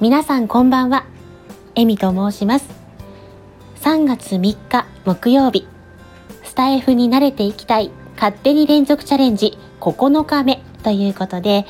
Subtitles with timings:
[0.00, 1.06] 皆さんこんばんは。
[1.74, 2.68] エミと申します。
[3.80, 5.66] 3月3日木曜日。
[6.44, 7.90] スタイフに慣れていきたい。
[8.16, 9.56] 勝手に連続チャレンジ。
[9.80, 10.62] 9日目。
[10.82, 11.64] ということで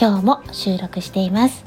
[0.00, 1.64] 今日も収録しています、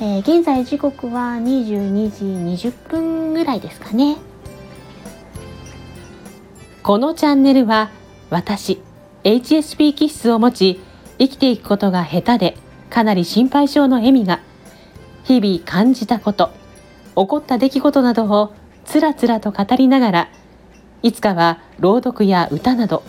[0.00, 4.16] えー、現在時刻は22時20分ぐらいですかね。
[6.82, 7.90] このチャンネルは
[8.30, 8.80] 私
[9.24, 10.80] HSP 気質を持ち
[11.18, 12.56] 生きていくことが下手で
[12.90, 14.40] かなり心配性のエミが
[15.24, 16.50] 日々感じたこと、
[17.16, 18.52] 起こった出来事などを
[18.84, 20.28] つらつらと語りながら、
[21.02, 23.02] いつかは朗読や歌など、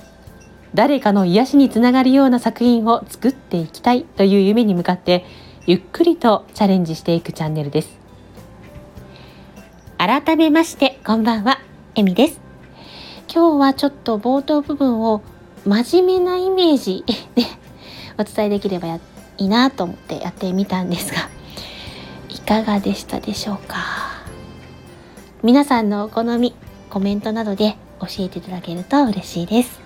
[0.74, 5.26] 誰かの癒しにつながるような作品を作っていきたいという夢に向かって、
[5.66, 8.00] ゆっくりとチャレンジしていくチャンネルです。
[9.98, 11.60] 改めまして、こんばんは、
[11.96, 12.40] えみです。
[13.34, 15.22] 今日はちょっと冒頭部分を
[15.66, 17.04] 真面目なイメージ。
[17.36, 17.44] で
[18.18, 19.00] お伝えできればい
[19.38, 21.30] いなと思ってやってみたんですが。
[22.30, 23.78] い、かがでしたでしょうか？
[25.44, 26.54] 皆さんのお好み
[26.90, 29.80] コメントなどで教えていただけると嬉しいです。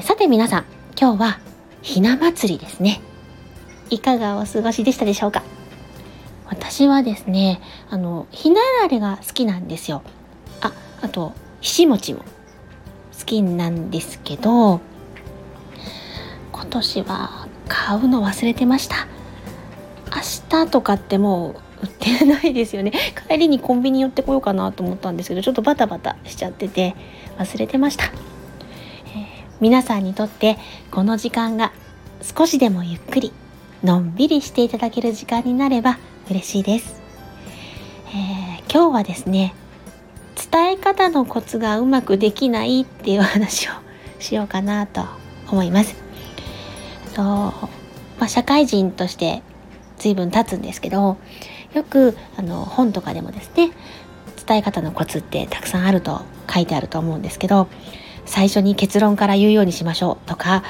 [0.00, 0.64] さて皆さん
[1.00, 1.38] 今日は
[1.82, 3.00] ひな祭りですね。
[3.90, 5.42] いかがお過ごしでしたでしょうか？
[6.46, 10.02] 私はですねあのひなあられが好きなんですよ。
[10.60, 12.24] ああとひし餅も。
[13.18, 14.80] 好きなんですけど
[16.52, 19.06] 今年は買うの忘れてました。
[20.14, 22.92] 明日とかってもう売ってないですよね。
[23.28, 26.94] 帰りにコンビニ寄ってこようかなと思ったんですけどちょっとバタバタしちゃってて
[27.38, 28.12] 忘れてました、えー、
[29.60, 30.56] 皆さんにとって
[30.90, 31.72] この時間が
[32.22, 33.32] 少しでもゆっくり
[33.82, 35.98] のんびりしていただける時間になれば
[36.30, 37.02] 嬉しいです、
[38.08, 39.54] えー、今日はですね
[40.54, 43.72] 伝え方のコツがうまくできないっていう話を
[44.20, 45.04] しようかなと
[45.50, 45.96] 思います。
[47.12, 47.68] と、ま
[48.20, 49.42] あ、社会人として
[49.98, 51.16] 随分経つんですけど
[51.74, 53.72] よくあの本とかでもですね
[54.46, 57.66] 伝え方のコツってたくさんあると書いてあると思うんですけど
[58.24, 60.62] 最初に結論から言うようにしましょうとか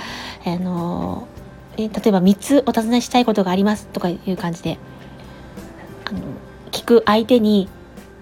[0.46, 1.28] あの
[1.76, 4.78] 例えば3つお尋ねしたいことがありますとかいう感じで
[6.06, 6.20] あの
[6.70, 7.68] 聞く相手に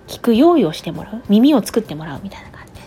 [0.08, 2.72] 聞く用意をしてもらう耳を作ってもらうみたいな感じ。
[2.72, 2.80] で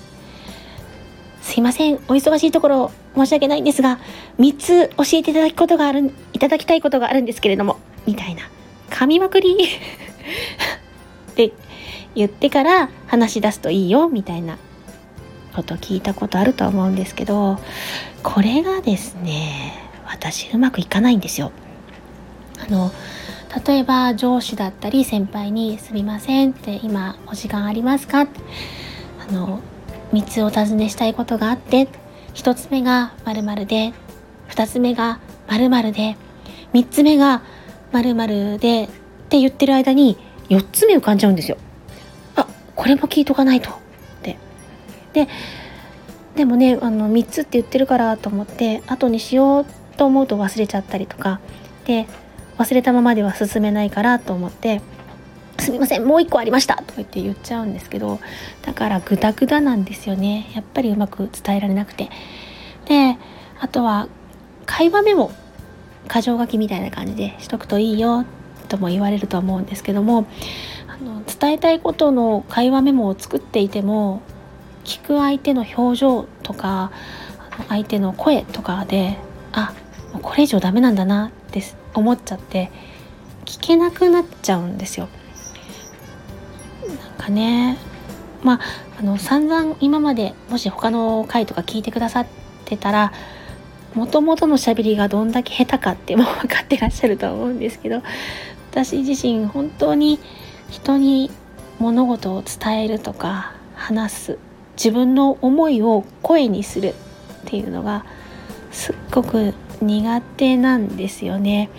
[1.42, 1.96] すいません。
[1.96, 4.00] お忙しいところ申し訳ないんですが
[4.40, 8.44] 3つ教えていただくことがあるいただきたいことがあるんですけれどもみたいな。
[8.90, 9.58] 噛みまくり。
[11.32, 11.52] って
[12.16, 14.58] 言ってから話し出すといいよみたいな
[15.54, 17.60] こと聞いたことあると思うんですけど
[18.24, 19.74] これがですね
[20.06, 21.52] 私うまくいかないんですよ。
[22.66, 22.92] あの
[23.66, 28.28] 例えば上司だったり先輩に「すみません」って「今お時間ありますか?」
[29.30, 29.60] あの
[30.14, 31.88] 3つお尋ねしたいことがあって
[32.34, 33.94] 1つ目が〇〇で
[34.50, 36.18] 2つ目が〇〇で
[36.74, 37.42] 3つ目が
[37.92, 38.88] 〇〇でっ
[39.30, 40.18] て言ってる間に
[40.50, 41.58] 4つ目浮かんじゃうんですよ。
[42.36, 42.46] あ
[42.76, 43.74] これも聞いとかないとっ
[44.22, 44.38] て。
[45.14, 45.28] で
[46.36, 49.66] でもねあの3つって言ってるからと思って後にしよう
[49.96, 51.40] と思うと忘れちゃったりとか
[51.86, 52.06] で
[52.58, 54.82] 忘れたままでは進めないからと思って
[55.60, 58.20] 「すみませんもう1個ありました」とか言って言っちゃうんですけど
[58.62, 62.10] だからグダグダなんですよねやっぱりうまく伝えられなくて。
[62.86, 63.18] で
[63.60, 64.08] あとは
[64.66, 65.32] 会話メモ
[66.08, 68.26] 箇条書きみたいな感じでしとくといいよ
[68.68, 70.26] とも言われると思うんですけども
[70.88, 74.22] あの伝えたいことの会話メモを作っていても
[74.84, 76.92] 聞く相手の表情とか
[77.70, 79.18] 相手の声とかで
[79.52, 79.74] あ
[80.22, 81.62] これ以上ダメなんだなって
[81.96, 82.72] 思っちゃって
[83.46, 85.08] 聞けなくなっちゃうんですよ。
[86.88, 87.78] なんかね
[88.44, 88.60] まあ
[89.00, 92.28] あの散々今までもし他の回とか聞いてくださっ
[92.66, 93.12] てたら
[93.94, 98.04] もともとのしゃべりがどんだけ下手かってもう分かってらっしゃるとは思うんですけど
[98.72, 100.20] 私自身本当に
[100.70, 101.32] 人に
[101.80, 104.38] 物事を伝えるとか話す
[104.76, 106.94] 自分の思いを声にするっ
[107.46, 108.06] ていうのが
[108.76, 111.70] すっごく苦手なんですよね。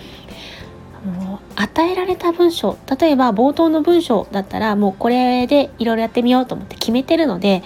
[1.55, 7.63] 与えられた文章例えば冒頭の文章だったらもうこれでいろいろやってみようと思って決めてるので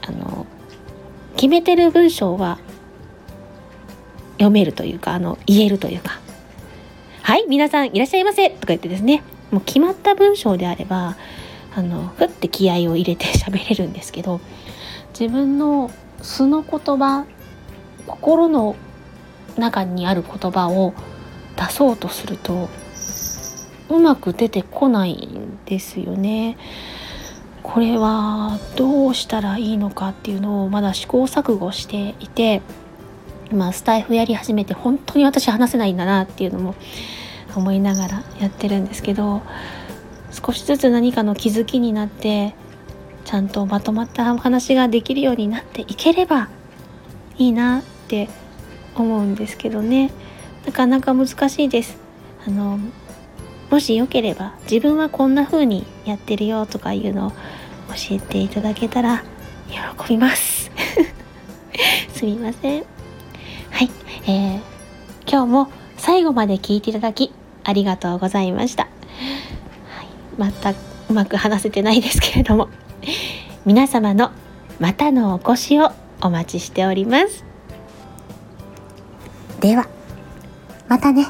[0.00, 0.46] あの
[1.36, 2.58] 決めてる文章は
[4.34, 6.20] 読めるというかあの言えるというか
[7.22, 11.16] 「はい皆さんいらっしゃいませ」とか言ってですねもう決まった文章であれば
[11.76, 14.40] あのふって気合を入れて 喋れるんですけど
[15.18, 15.90] 自分の
[16.22, 17.26] 素の言葉
[18.06, 18.76] 心の
[19.56, 20.94] 中にある言葉を
[21.56, 22.68] 出そうとすると
[23.88, 26.56] うまく出てこないんですよね。
[27.62, 32.60] これはどうしたらいいのかっていうのをまだ試行錯誤していて
[33.50, 36.74] 今スタイフやり始めて本当に私話せないんだなっていうのも
[37.56, 39.42] 思いながらやってるんですけど
[40.30, 42.54] 少しずつ何かの気づきになって
[43.24, 46.48] ちゃんとまとまった話ができるようになっていければ
[47.38, 47.82] いいな
[48.22, 48.28] って
[48.94, 50.10] 思うんですけどね。
[50.66, 51.98] なかなか難しいです。
[52.46, 52.78] あの
[53.70, 57.36] もしよければ自分はこんな風にやってるよとかいうのを教
[58.12, 59.24] えていただけたら
[59.68, 60.70] 喜びます。
[62.14, 62.84] すみません。
[63.70, 63.90] はい、
[64.26, 64.60] えー、
[65.26, 67.32] 今日も最後まで聞いていただき
[67.64, 68.88] ありがとうございました、は
[70.02, 70.06] い、
[70.38, 70.74] またう
[71.12, 72.68] まく話せてないですけれども。
[73.66, 74.30] 皆様の
[74.78, 75.90] またのお越しを
[76.20, 77.53] お待ちしております。
[79.64, 79.88] では
[80.88, 81.26] またね。